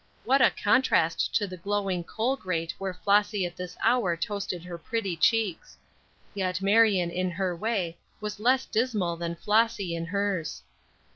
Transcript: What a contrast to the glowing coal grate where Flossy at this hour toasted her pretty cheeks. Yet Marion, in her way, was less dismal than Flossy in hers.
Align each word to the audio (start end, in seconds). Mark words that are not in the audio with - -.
What 0.25 0.41
a 0.41 0.49
contrast 0.49 1.35
to 1.35 1.45
the 1.45 1.57
glowing 1.57 2.03
coal 2.03 2.35
grate 2.35 2.73
where 2.79 2.91
Flossy 2.95 3.45
at 3.45 3.55
this 3.55 3.77
hour 3.83 4.17
toasted 4.17 4.63
her 4.63 4.79
pretty 4.79 5.15
cheeks. 5.15 5.77
Yet 6.33 6.59
Marion, 6.59 7.11
in 7.11 7.29
her 7.29 7.55
way, 7.55 7.99
was 8.19 8.39
less 8.39 8.65
dismal 8.65 9.15
than 9.15 9.35
Flossy 9.35 9.93
in 9.95 10.07
hers. 10.07 10.63